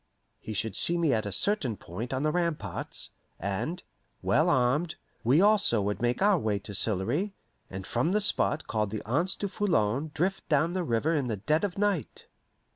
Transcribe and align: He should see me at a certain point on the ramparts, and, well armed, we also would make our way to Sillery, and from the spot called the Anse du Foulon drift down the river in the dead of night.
He 0.39 0.53
should 0.53 0.75
see 0.75 0.97
me 0.97 1.13
at 1.13 1.27
a 1.27 1.31
certain 1.31 1.77
point 1.77 2.11
on 2.11 2.23
the 2.23 2.31
ramparts, 2.31 3.11
and, 3.39 3.83
well 4.23 4.49
armed, 4.49 4.95
we 5.23 5.41
also 5.41 5.79
would 5.79 6.01
make 6.01 6.23
our 6.23 6.39
way 6.39 6.57
to 6.57 6.73
Sillery, 6.73 7.35
and 7.69 7.85
from 7.85 8.11
the 8.11 8.19
spot 8.19 8.65
called 8.65 8.89
the 8.89 9.07
Anse 9.07 9.35
du 9.35 9.47
Foulon 9.47 10.09
drift 10.15 10.49
down 10.49 10.73
the 10.73 10.83
river 10.83 11.13
in 11.13 11.27
the 11.27 11.37
dead 11.37 11.63
of 11.63 11.77
night. 11.77 12.25